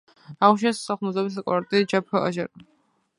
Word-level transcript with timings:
აღნიშნავს 0.45 0.79
სახლ-მუზეუმის 0.87 1.37
კურატორი– 1.49 1.85
ჯეფ 1.93 2.09
ჯერომი. 2.17 2.67